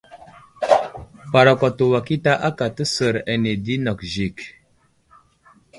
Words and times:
Parakwato 1.31 1.85
wakita 1.93 2.31
aka 2.47 2.65
təsər 2.77 3.15
ane 3.31 3.51
di 3.63 3.75
nakw 3.85 3.99
Zik. 4.13 4.37